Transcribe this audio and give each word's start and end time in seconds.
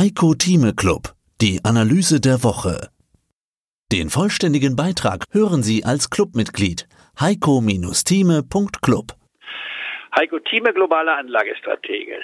Heiko 0.00 0.32
Thieme 0.32 0.72
Club, 0.72 1.12
die 1.42 1.60
Analyse 1.62 2.20
der 2.22 2.42
Woche. 2.42 2.88
Den 3.92 4.08
vollständigen 4.08 4.74
Beitrag 4.74 5.24
hören 5.30 5.62
Sie 5.62 5.84
als 5.84 6.08
Clubmitglied 6.08 6.88
heiko-thieme.club. 7.20 9.12
Heiko 10.18 10.38
Thieme, 10.38 10.72
globale 10.72 11.12
Anlagestratege. 11.12 12.18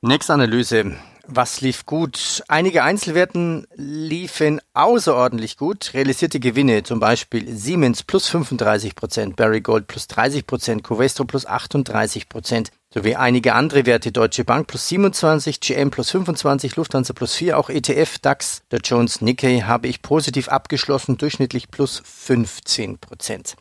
Nächste 0.00 0.32
Analyse. 0.32 0.96
Was 1.26 1.62
lief 1.62 1.86
gut? 1.86 2.42
Einige 2.48 2.82
Einzelwerten 2.82 3.66
liefen 3.76 4.60
außerordentlich 4.74 5.56
gut. 5.56 5.92
Realisierte 5.94 6.38
Gewinne, 6.38 6.82
zum 6.82 7.00
Beispiel 7.00 7.56
Siemens 7.56 8.02
plus 8.02 8.28
35 8.28 8.94
Prozent, 8.94 9.36
Barry 9.36 9.62
Gold 9.62 9.86
plus 9.86 10.06
30 10.06 10.46
Prozent, 10.46 10.84
Covestro 10.84 11.24
plus 11.24 11.46
38 11.46 12.28
Prozent, 12.28 12.72
sowie 12.92 13.16
einige 13.16 13.54
andere 13.54 13.86
Werte, 13.86 14.12
Deutsche 14.12 14.44
Bank 14.44 14.66
plus 14.66 14.88
27, 14.88 15.60
GM 15.60 15.90
plus 15.90 16.10
25, 16.10 16.76
Lufthansa 16.76 17.14
plus 17.14 17.34
4, 17.34 17.58
auch 17.58 17.70
ETF, 17.70 18.18
DAX, 18.18 18.62
der 18.70 18.80
Jones 18.80 19.22
Nikkei 19.22 19.60
habe 19.60 19.88
ich 19.88 20.02
positiv 20.02 20.48
abgeschlossen, 20.48 21.16
durchschnittlich 21.16 21.70
plus 21.70 22.02
15 22.04 22.98
Prozent. 22.98 23.56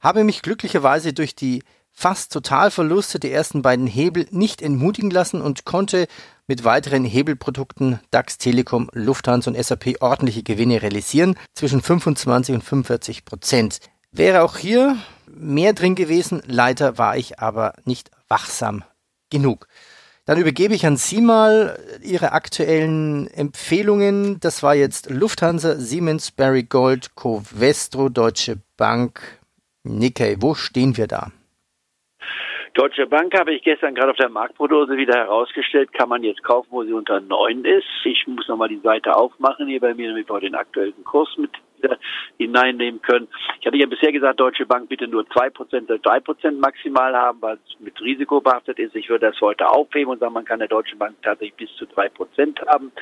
Habe 0.00 0.22
mich 0.22 0.42
glücklicherweise 0.42 1.14
durch 1.14 1.34
die 1.34 1.62
fast 1.92 2.32
Totalverluste 2.32 3.18
der 3.18 3.32
ersten 3.32 3.62
beiden 3.62 3.86
Hebel 3.86 4.26
nicht 4.30 4.62
entmutigen 4.62 5.10
lassen 5.10 5.42
und 5.42 5.64
konnte 5.64 6.06
mit 6.50 6.64
weiteren 6.64 7.04
Hebelprodukten 7.04 8.00
DAX, 8.10 8.36
Telekom, 8.36 8.90
Lufthansa 8.92 9.52
und 9.52 9.64
SAP 9.64 9.98
ordentliche 10.00 10.42
Gewinne 10.42 10.82
realisieren, 10.82 11.36
zwischen 11.54 11.80
25 11.80 12.56
und 12.56 12.64
45 12.64 13.24
Prozent. 13.24 13.78
Wäre 14.10 14.42
auch 14.42 14.56
hier 14.56 14.96
mehr 15.28 15.74
drin 15.74 15.94
gewesen, 15.94 16.42
leider 16.44 16.98
war 16.98 17.16
ich 17.16 17.38
aber 17.38 17.74
nicht 17.84 18.10
wachsam 18.26 18.82
genug. 19.30 19.68
Dann 20.24 20.38
übergebe 20.38 20.74
ich 20.74 20.84
an 20.86 20.96
Sie 20.96 21.20
mal 21.20 21.78
Ihre 22.02 22.32
aktuellen 22.32 23.28
Empfehlungen. 23.28 24.40
Das 24.40 24.64
war 24.64 24.74
jetzt 24.74 25.08
Lufthansa, 25.08 25.76
Siemens, 25.76 26.32
Barry 26.32 26.64
Gold, 26.64 27.14
Covestro, 27.14 28.08
Deutsche 28.08 28.58
Bank, 28.76 29.20
Nikkei. 29.84 30.34
Wo 30.40 30.56
stehen 30.56 30.96
wir 30.96 31.06
da? 31.06 31.30
Deutsche 32.74 33.06
Bank 33.06 33.36
habe 33.36 33.52
ich 33.52 33.62
gestern 33.62 33.94
gerade 33.94 34.12
auf 34.12 34.16
der 34.16 34.28
Marktprognose 34.28 34.96
wieder 34.96 35.14
herausgestellt, 35.14 35.92
kann 35.92 36.08
man 36.08 36.22
jetzt 36.22 36.42
kaufen, 36.42 36.68
wo 36.70 36.84
sie 36.84 36.92
unter 36.92 37.20
9 37.20 37.64
ist. 37.64 37.86
Ich 38.04 38.26
muss 38.26 38.46
nochmal 38.46 38.68
die 38.68 38.78
Seite 38.78 39.16
aufmachen 39.16 39.66
hier 39.66 39.80
bei 39.80 39.92
mir, 39.92 40.10
damit 40.10 40.28
wir 40.28 40.40
den 40.40 40.54
aktuellen 40.54 41.04
Kurs 41.04 41.28
mit 41.36 41.50
hineinnehmen 42.38 43.00
können. 43.02 43.28
Ich 43.60 43.66
hatte 43.66 43.76
ja 43.76 43.86
bisher 43.86 44.12
gesagt, 44.12 44.38
Deutsche 44.38 44.66
Bank 44.66 44.88
bitte 44.88 45.08
nur 45.08 45.24
2%, 45.24 45.88
3% 45.88 46.50
maximal 46.52 47.14
haben, 47.16 47.40
weil 47.40 47.58
es 47.66 47.80
mit 47.80 48.00
Risiko 48.00 48.40
behaftet 48.40 48.78
ist. 48.78 48.94
Ich 48.94 49.08
würde 49.08 49.30
das 49.30 49.40
heute 49.40 49.68
aufheben 49.68 50.12
und 50.12 50.20
sagen, 50.20 50.34
man 50.34 50.44
kann 50.44 50.58
der 50.58 50.68
Deutschen 50.68 50.98
Bank 50.98 51.16
tatsächlich 51.22 51.56
bis 51.56 51.74
zu 51.76 51.86
3% 51.86 52.66
haben. 52.66 52.92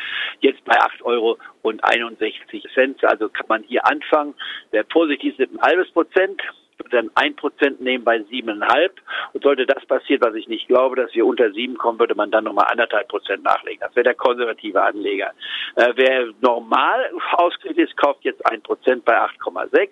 Jetzt 0.41 0.65
bei 0.65 0.77
8 0.79 1.03
Euro 1.03 1.39
und 1.63 1.83
61 1.85 2.65
Cent. 2.73 3.05
Also 3.05 3.29
kann 3.29 3.47
man 3.49 3.63
hier 3.65 3.85
anfangen. 3.87 4.35
Wer 4.71 4.85
positiv 4.85 5.39
ist, 5.39 5.53
ein 5.53 5.61
halbes 5.61 5.91
Prozent 5.91 6.41
dann 6.93 7.11
ein 7.15 7.37
Prozent 7.37 7.81
nehmen 7.81 8.05
bei 8.05 8.23
siebeneinhalb. 8.23 9.01
Und 9.33 9.43
sollte 9.43 9.67
das 9.67 9.85
passieren, 9.87 10.23
was 10.23 10.35
ich 10.35 10.49
nicht 10.49 10.69
glaube, 10.69 10.97
dass 10.97 11.15
wir 11.15 11.27
unter 11.27 11.51
sieben 11.53 11.77
kommen, 11.77 11.99
würde 11.99 12.15
man 12.15 12.31
dann 12.31 12.45
nochmal 12.45 12.67
anderthalb 12.71 13.09
Prozent 13.09 13.43
nachlegen. 13.43 13.81
Das 13.81 13.95
wäre 13.95 14.05
der 14.05 14.15
konservative 14.15 14.83
Anleger. 14.83 15.33
Äh, 15.77 15.93
wer 15.97 16.29
normal 16.41 17.11
ausgerichtet 17.33 17.91
ist, 17.91 17.97
kauft 17.97 18.25
jetzt 18.25 18.45
ein 18.47 18.63
Prozent 18.63 19.05
bei 19.05 19.19
8,6, 19.19 19.91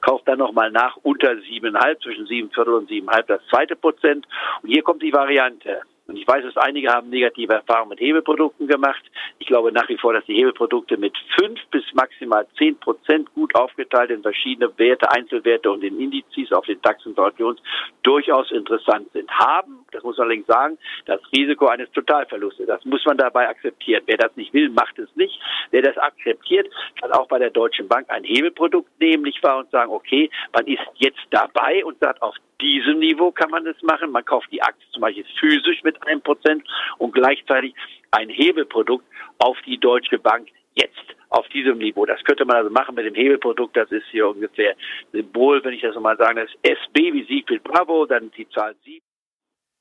kauft 0.00 0.28
dann 0.28 0.38
nochmal 0.38 0.70
nach 0.70 0.96
unter 1.02 1.36
siebeneinhalb, 1.40 2.02
zwischen 2.02 2.26
sieben 2.26 2.50
Viertel 2.50 2.74
und 2.74 2.88
siebeneinhalb 2.88 3.26
das 3.26 3.40
zweite 3.48 3.76
Prozent. 3.76 4.26
Und 4.62 4.68
hier 4.68 4.82
kommt 4.82 5.02
die 5.02 5.12
Variante. 5.12 5.82
Und 6.06 6.16
ich 6.16 6.26
weiß, 6.26 6.44
dass 6.44 6.56
einige 6.56 6.92
haben 6.92 7.10
negative 7.10 7.54
Erfahrungen 7.54 7.90
mit 7.90 8.00
Hebelprodukten 8.00 8.68
gemacht. 8.68 9.02
Ich 9.38 9.46
glaube 9.46 9.72
nach 9.72 9.88
wie 9.88 9.98
vor, 9.98 10.12
dass 10.12 10.24
die 10.26 10.34
Hebelprodukte 10.34 10.96
mit 10.96 11.16
fünf 11.38 11.58
bis 11.70 11.82
maximal 11.94 12.46
zehn 12.56 12.78
Prozent 12.78 13.32
gut 13.34 13.54
aufgeteilt 13.56 14.10
in 14.10 14.22
verschiedene 14.22 14.70
Werte, 14.78 15.10
Einzelwerte 15.10 15.70
und 15.70 15.82
in 15.82 15.98
Indizes 16.00 16.52
auf 16.52 16.64
den 16.66 16.80
DAX 16.82 17.04
und 17.06 17.18
Dow 17.18 17.30
Jones 17.36 17.60
durchaus 18.02 18.52
interessant 18.52 19.10
sind. 19.12 19.30
Haben, 19.30 19.84
das 19.90 20.04
muss 20.04 20.16
man 20.16 20.26
allerdings 20.26 20.46
sagen, 20.46 20.78
das 21.06 21.20
Risiko 21.32 21.66
eines 21.66 21.90
Totalverlustes. 21.90 22.66
Das 22.66 22.84
muss 22.84 23.04
man 23.04 23.16
dabei 23.16 23.48
akzeptieren. 23.48 24.02
Wer 24.06 24.18
das 24.18 24.36
nicht 24.36 24.54
will, 24.54 24.70
macht 24.70 24.98
es 24.98 25.14
nicht. 25.16 25.40
Wer 25.70 25.82
das 25.82 25.96
akzeptiert, 25.98 26.68
kann 27.00 27.12
auch 27.12 27.28
bei 27.28 27.38
der 27.38 27.50
Deutschen 27.50 27.88
Bank 27.88 28.08
ein 28.10 28.24
Hebelprodukt 28.24 28.88
nehmen, 29.00 29.24
nicht 29.24 29.42
wahr, 29.42 29.58
und 29.58 29.70
sagen, 29.70 29.92
okay, 29.92 30.30
man 30.52 30.66
ist 30.66 30.82
jetzt 30.96 31.20
dabei 31.30 31.84
und 31.84 31.98
sagt, 32.00 32.22
auf 32.22 32.34
diesem 32.60 32.98
Niveau 32.98 33.30
kann 33.30 33.50
man 33.50 33.66
es 33.66 33.80
machen. 33.82 34.10
Man 34.10 34.24
kauft 34.24 34.50
die 34.50 34.62
Aktie 34.62 34.86
zum 34.92 35.02
Beispiel 35.02 35.24
physisch 35.38 35.82
mit 35.82 36.00
einem 36.06 36.22
Prozent 36.22 36.64
und 36.98 37.12
gleichzeitig 37.12 37.74
ein 38.10 38.28
Hebelprodukt 38.28 39.04
auf 39.38 39.56
die 39.66 39.78
Deutsche 39.78 40.18
Bank 40.18 40.48
jetzt 40.74 41.16
auf 41.30 41.46
diesem 41.48 41.78
Niveau. 41.78 42.06
Das 42.06 42.22
könnte 42.24 42.44
man 42.44 42.56
also 42.56 42.70
machen 42.70 42.94
mit 42.94 43.04
dem 43.04 43.14
Hebelprodukt. 43.14 43.76
Das 43.76 43.90
ist 43.90 44.04
hier 44.10 44.28
ungefähr 44.28 44.74
Symbol, 45.12 45.62
wenn 45.64 45.74
ich 45.74 45.82
das 45.82 45.94
nochmal 45.94 46.16
sagen 46.16 46.36
das 46.36 46.50
SB 46.62 47.12
wie 47.12 47.24
Siegfried 47.24 47.64
Bravo, 47.64 48.06
dann 48.06 48.30
die 48.36 48.48
Zahl 48.50 48.74
7. 48.84 49.00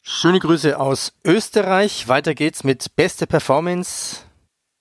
Schöne 0.02 0.40
Grüße 0.40 0.79
aus 0.79 1.19
Österreich. 1.25 2.07
Weiter 2.07 2.34
geht's 2.35 2.63
mit 2.63 2.96
beste 2.96 3.25
Performance. 3.25 4.29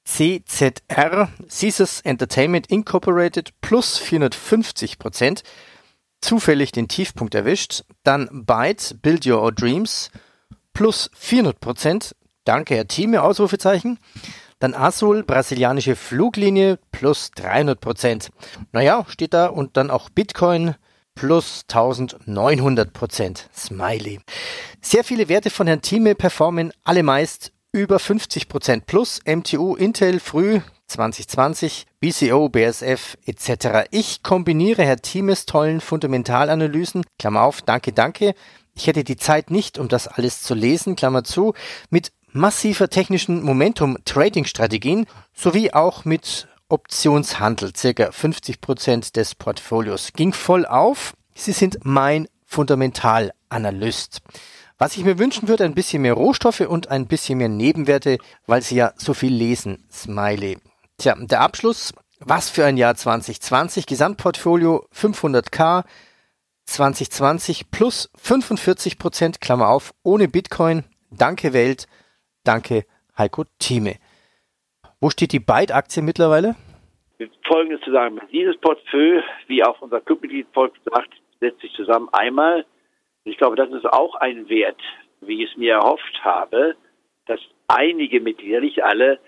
CZR, 0.04 1.28
Caesars 1.48 2.00
Entertainment 2.03 2.66
Incorporated 2.69 3.53
plus 3.60 3.98
450 3.98 4.98
Prozent 4.98 5.42
zufällig 6.20 6.72
den 6.72 6.88
Tiefpunkt 6.88 7.34
erwischt. 7.34 7.84
Dann 8.03 8.44
Byte, 8.47 8.97
Build 9.03 9.26
Your 9.26 9.53
Dreams, 9.53 10.10
plus 10.72 11.10
400 11.15 11.60
Prozent. 11.60 12.16
Danke, 12.44 12.76
Herr 12.76 12.88
Team, 12.88 13.15
Ausrufezeichen. 13.15 13.98
Dann 14.59 14.75
Azul, 14.75 15.22
brasilianische 15.22 15.97
Fluglinie, 15.97 16.78
plus 16.92 17.31
300 17.32 17.81
Prozent. 17.81 18.31
Naja, 18.72 19.04
steht 19.09 19.34
da. 19.34 19.47
Und 19.47 19.76
dann 19.76 19.91
auch 19.91 20.10
Bitcoin, 20.10 20.75
plus 21.15 21.65
1900 21.69 22.92
Prozent. 22.92 23.48
Smiley. 23.54 24.21
Sehr 24.81 25.04
viele 25.04 25.28
Werte 25.28 25.50
von 25.50 25.66
Herrn 25.66 25.82
Thieme 25.82 26.15
performen 26.15 26.72
alle 26.84 27.03
meist 27.03 27.53
über 27.74 27.98
50 27.98 28.48
Prozent 28.48 28.86
plus. 28.86 29.20
MTU, 29.26 29.74
Intel, 29.74 30.20
früh 30.20 30.60
2020, 30.86 31.86
BCO, 31.98 32.48
BSF 32.48 33.18
etc. 33.26 33.88
Ich 33.90 34.22
kombiniere 34.22 34.84
Herr 34.84 34.98
Thiemes 34.98 35.44
tollen 35.44 35.80
Fundamentalanalysen, 35.80 37.02
Klammer 37.18 37.42
auf, 37.42 37.62
danke, 37.62 37.92
danke. 37.92 38.34
Ich 38.76 38.86
hätte 38.86 39.02
die 39.02 39.16
Zeit 39.16 39.50
nicht, 39.50 39.78
um 39.78 39.88
das 39.88 40.06
alles 40.06 40.42
zu 40.42 40.54
lesen, 40.54 40.94
Klammer 40.94 41.24
zu, 41.24 41.54
mit 41.90 42.12
massiver 42.30 42.88
technischen 42.88 43.42
Momentum-Trading-Strategien 43.42 45.06
sowie 45.32 45.72
auch 45.72 46.04
mit 46.04 46.46
Optionshandel, 46.68 47.74
circa 47.74 48.12
50 48.12 48.60
Prozent 48.60 49.16
des 49.16 49.34
Portfolios. 49.34 50.12
Ging 50.12 50.32
voll 50.32 50.64
auf. 50.64 51.14
Sie 51.34 51.52
sind 51.52 51.78
mein 51.82 52.28
Fundamentalanalyst. 52.44 54.22
Was 54.78 54.96
ich 54.96 55.04
mir 55.04 55.18
wünschen 55.18 55.48
würde, 55.48 55.64
ein 55.64 55.74
bisschen 55.74 56.02
mehr 56.02 56.14
Rohstoffe 56.14 56.60
und 56.60 56.90
ein 56.90 57.06
bisschen 57.06 57.38
mehr 57.38 57.48
Nebenwerte, 57.48 58.18
weil 58.46 58.60
Sie 58.60 58.76
ja 58.76 58.92
so 58.96 59.14
viel 59.14 59.32
lesen. 59.32 59.86
Smiley. 59.90 60.58
Tja, 60.98 61.14
der 61.16 61.40
Abschluss. 61.40 61.92
Was 62.18 62.50
für 62.50 62.64
ein 62.64 62.76
Jahr 62.76 62.94
2020. 62.94 63.86
Gesamtportfolio 63.86 64.86
500k. 64.92 65.84
2020 66.66 67.70
plus 67.70 68.10
45 68.16 68.98
Prozent, 68.98 69.40
Klammer 69.40 69.68
auf, 69.68 69.92
ohne 70.02 70.28
Bitcoin. 70.28 70.84
Danke 71.10 71.52
Welt. 71.52 71.86
Danke 72.42 72.84
Heiko 73.16 73.44
Thieme. 73.58 73.96
Wo 75.00 75.10
steht 75.10 75.32
die 75.32 75.41
Byte-Aktie 75.41 76.02
mittlerweile? 76.02 76.56
Folgendes 77.46 77.80
zu 77.82 77.92
sagen. 77.92 78.20
Dieses 78.32 78.56
Portfolio, 78.58 79.22
wie 79.46 79.62
auch 79.62 79.80
unser 79.82 80.00
Clubmitglied 80.00 80.46
sagt, 80.54 81.10
setzt 81.41 81.60
sich 81.60 81.72
zusammen 81.74 82.08
einmal. 82.12 82.64
Ich 83.24 83.38
glaube, 83.38 83.56
das 83.56 83.70
ist 83.70 83.86
auch 83.86 84.16
ein 84.16 84.48
Wert, 84.48 84.80
wie 85.22 85.42
ich 85.42 85.50
es 85.50 85.56
mir 85.56 85.74
erhofft 85.74 86.22
habe, 86.22 86.76
dass 87.26 87.40
einige 87.68 88.20
Mitglieder, 88.20 88.60
nicht 88.60 88.84
alle, 88.84 89.18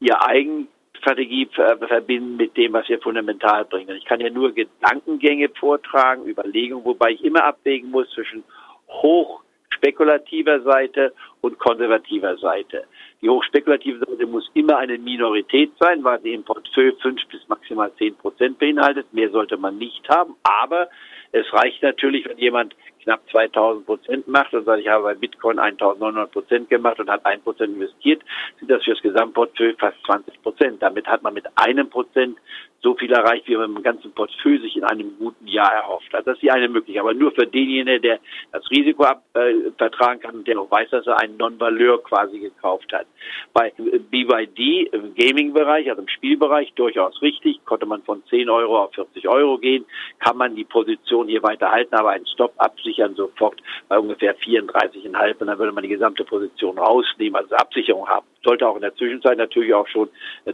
ihr 0.00 0.22
eigen 0.22 0.68
Strategie 0.98 1.48
verbinden 1.54 2.36
mit 2.36 2.56
dem, 2.56 2.74
was 2.74 2.88
wir 2.88 3.00
fundamental 3.00 3.64
bringen. 3.64 3.96
Ich 3.96 4.04
kann 4.04 4.20
ja 4.20 4.30
nur 4.30 4.52
Gedankengänge 4.52 5.48
vortragen, 5.58 6.26
Überlegungen, 6.26 6.84
wobei 6.84 7.12
ich 7.12 7.24
immer 7.24 7.44
abwägen 7.44 7.90
muss 7.90 8.10
zwischen 8.10 8.44
hochspekulativer 8.88 10.60
Seite 10.62 11.14
und 11.40 11.58
konservativer 11.58 12.36
Seite. 12.36 12.84
Die 13.22 13.30
hochspekulative 13.30 14.04
Seite 14.04 14.26
muss 14.26 14.50
immer 14.54 14.78
eine 14.78 14.98
Minorität 14.98 15.72
sein, 15.78 16.04
weil 16.04 16.20
sie 16.20 16.34
im 16.34 16.44
Portfolio 16.44 16.94
fünf 17.00 17.24
bis 17.28 17.48
maximal 17.76 17.92
zehn 17.98 18.14
Prozent 18.16 18.58
beinhaltet. 18.58 19.12
Mehr 19.12 19.30
sollte 19.30 19.56
man 19.56 19.78
nicht 19.78 20.08
haben. 20.08 20.34
Aber 20.42 20.88
es 21.32 21.52
reicht 21.52 21.82
natürlich, 21.82 22.26
wenn 22.26 22.38
jemand 22.38 22.74
knapp 23.02 23.20
2000 23.30 23.86
Prozent 23.86 24.28
macht 24.28 24.52
und 24.54 24.64
sagt, 24.64 24.80
ich 24.80 24.88
habe 24.88 25.04
bei 25.04 25.14
Bitcoin 25.14 25.58
1900 25.58 26.30
Prozent 26.30 26.68
gemacht 26.68 26.98
und 26.98 27.10
hat 27.10 27.24
ein 27.24 27.40
Prozent 27.42 27.74
investiert, 27.74 28.22
sind 28.58 28.70
das 28.70 28.82
für 28.84 28.92
das 28.92 29.02
Gesamtportfolio 29.02 29.74
fast 29.78 29.96
20 30.06 30.42
Prozent. 30.42 30.82
Damit 30.82 31.06
hat 31.06 31.22
man 31.22 31.34
mit 31.34 31.46
einem 31.56 31.88
Prozent 31.88 32.38
so 32.80 32.94
viel 32.94 33.12
erreicht, 33.12 33.48
wie 33.48 33.56
man 33.56 33.74
im 33.74 33.82
ganzen 33.82 34.12
Portfolio 34.12 34.60
sich 34.60 34.76
in 34.76 34.84
einem 34.84 35.16
guten 35.18 35.46
Jahr 35.46 35.72
erhofft 35.72 36.12
hat. 36.12 36.26
Das 36.26 36.34
ist 36.34 36.42
die 36.42 36.50
eine 36.50 36.68
Möglichkeit. 36.68 37.02
Aber 37.02 37.14
nur 37.14 37.32
für 37.32 37.46
denjenigen, 37.46 38.02
der 38.02 38.20
das 38.52 38.70
Risiko 38.70 39.02
ab, 39.02 39.22
äh, 39.34 39.70
vertragen 39.76 40.20
kann 40.20 40.36
und 40.36 40.46
der 40.46 40.60
auch 40.60 40.70
weiß, 40.70 40.90
dass 40.90 41.06
er 41.06 41.20
einen 41.20 41.36
Non-Valeur 41.36 42.02
quasi 42.04 42.38
gekauft 42.38 42.92
hat. 42.92 43.06
Bei 43.52 43.72
BYD 44.10 44.90
im 44.92 45.14
Gaming-Bereich, 45.14 45.90
also 45.90 46.02
im 46.02 46.08
Spielbereich, 46.08 46.72
durchaus 46.74 47.20
richtig. 47.20 47.64
Konnte 47.64 47.86
man 47.86 48.02
von 48.02 48.22
10 48.30 48.48
Euro 48.48 48.84
auf 48.84 48.94
40 48.94 49.28
Euro 49.28 49.58
gehen, 49.58 49.84
kann 50.20 50.36
man 50.36 50.54
die 50.54 50.64
Position 50.64 51.26
hier 51.26 51.42
weiter 51.42 51.70
halten, 51.70 51.94
aber 51.94 52.10
einen 52.10 52.26
Stop 52.26 52.52
absichern 52.58 53.14
sofort 53.16 53.60
bei 53.88 53.98
ungefähr 53.98 54.36
34,5 54.36 55.40
und 55.40 55.46
dann 55.46 55.58
würde 55.58 55.72
man 55.72 55.82
die 55.82 55.88
gesamte 55.88 56.24
Position 56.24 56.78
rausnehmen, 56.78 57.36
also 57.36 57.56
Absicherung 57.56 58.08
haben. 58.08 58.26
Sollte 58.44 58.68
auch 58.68 58.76
in 58.76 58.82
der 58.82 58.94
Zwischenzeit 58.94 59.36
natürlich 59.36 59.74
auch 59.74 59.88
schon 59.88 60.08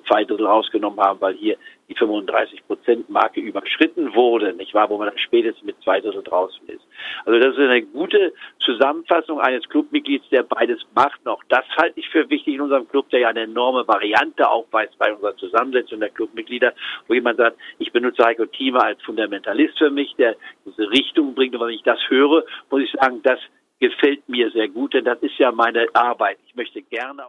zwei 0.08 0.24
Drittel 0.24 0.46
rausgenommen 0.46 1.00
haben, 1.00 1.20
weil 1.20 1.34
hier 1.34 1.56
die 1.88 1.94
35 1.94 2.66
Prozent 2.66 3.10
Marke 3.10 3.40
überschritten 3.40 4.14
wurde, 4.14 4.54
nicht 4.54 4.74
wahr, 4.74 4.88
wo 4.90 4.98
man 4.98 5.08
dann 5.08 5.18
spätestens 5.18 5.64
mit 5.64 5.76
zwei 5.82 6.00
Drittel 6.00 6.22
draußen 6.22 6.66
ist. 6.68 6.82
Also 7.24 7.38
das 7.38 7.54
ist 7.54 7.60
eine 7.60 7.82
gute 7.82 8.32
Zusammenfassung 8.60 9.40
eines 9.40 9.68
Clubmitglieds, 9.68 10.28
der 10.30 10.42
beides 10.42 10.80
macht. 10.94 11.24
Noch 11.24 11.42
das 11.48 11.64
halte 11.76 12.00
ich 12.00 12.08
für 12.08 12.28
wichtig 12.30 12.54
in 12.54 12.60
unserem 12.60 12.88
Club, 12.88 13.10
der 13.10 13.20
ja 13.20 13.28
eine 13.28 13.42
enorme 13.42 13.86
Variante 13.86 14.48
aufweist 14.48 14.96
bei 14.98 15.12
unserer 15.12 15.36
Zusammensetzung 15.36 16.00
der 16.00 16.10
Clubmitglieder, 16.10 16.72
wo 17.06 17.14
jemand 17.14 17.38
sagt, 17.38 17.58
ich 17.78 17.92
benutze 17.92 18.24
Heiko 18.24 18.46
Thieme 18.46 18.82
als 18.82 19.02
Fundamentalist 19.02 19.78
für 19.78 19.90
mich, 19.90 20.14
der 20.16 20.36
diese 20.64 20.90
Richtung 20.90 21.34
bringt. 21.34 21.54
Und 21.54 21.60
wenn 21.60 21.74
ich 21.74 21.82
das 21.82 21.98
höre, 22.08 22.44
muss 22.70 22.82
ich 22.82 22.92
sagen, 22.92 23.20
das 23.22 23.38
gefällt 23.80 24.28
mir 24.28 24.50
sehr 24.50 24.68
gut, 24.68 24.94
denn 24.94 25.04
das 25.04 25.18
ist 25.20 25.38
ja 25.38 25.52
meine 25.52 25.86
Arbeit. 25.92 26.38
Ich 26.46 26.54
möchte 26.54 26.80
gerne. 26.82 27.24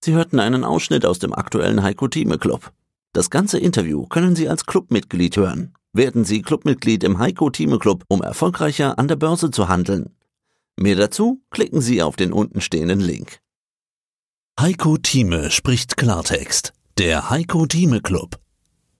Sie 0.00 0.14
hörten 0.14 0.40
einen 0.40 0.64
Ausschnitt 0.64 1.06
aus 1.06 1.20
dem 1.20 1.32
aktuellen 1.32 1.82
Heiko 1.84 2.08
Thieme 2.08 2.38
Club. 2.38 2.72
Das 3.14 3.28
ganze 3.28 3.58
Interview 3.58 4.06
können 4.06 4.34
Sie 4.34 4.48
als 4.48 4.64
Clubmitglied 4.64 5.36
hören. 5.36 5.74
Werden 5.92 6.24
Sie 6.24 6.40
Clubmitglied 6.40 7.04
im 7.04 7.18
Heiko 7.18 7.50
Thieme 7.50 7.78
Club, 7.78 8.04
um 8.08 8.22
erfolgreicher 8.22 8.98
an 8.98 9.06
der 9.06 9.16
Börse 9.16 9.50
zu 9.50 9.68
handeln. 9.68 10.16
Mehr 10.78 10.96
dazu 10.96 11.42
klicken 11.50 11.82
Sie 11.82 12.02
auf 12.02 12.16
den 12.16 12.32
untenstehenden 12.32 13.00
Link. 13.00 13.40
Heiko 14.58 14.96
Thieme 14.96 15.50
spricht 15.50 15.98
Klartext. 15.98 16.72
Der 16.96 17.28
Heiko 17.28 17.66
Thieme 17.66 18.00
Club. 18.00 18.41